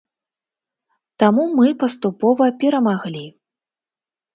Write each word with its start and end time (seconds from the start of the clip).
Таму 1.25 1.47
мы 1.59 1.67
паступова 1.85 2.43
перамаглі. 2.67 3.25